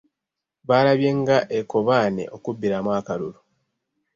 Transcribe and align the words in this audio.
Balabye 0.67 1.09
nga 1.19 1.37
ekkobaane 1.57 2.23
okubbiramu 2.35 2.89
akalulu. 2.99 3.39